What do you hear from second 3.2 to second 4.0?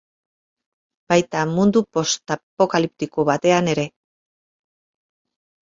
batean ere.